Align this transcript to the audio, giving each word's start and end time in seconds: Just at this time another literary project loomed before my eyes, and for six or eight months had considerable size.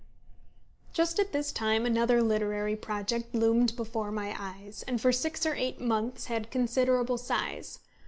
Just 0.93 1.19
at 1.19 1.31
this 1.31 1.51
time 1.51 1.85
another 1.85 2.23
literary 2.23 2.75
project 2.75 3.35
loomed 3.35 3.75
before 3.75 4.11
my 4.11 4.35
eyes, 4.35 4.83
and 4.87 4.99
for 4.99 5.11
six 5.11 5.45
or 5.45 5.53
eight 5.53 5.79
months 5.79 6.25
had 6.25 6.49
considerable 6.49 7.19
size. 7.19 7.77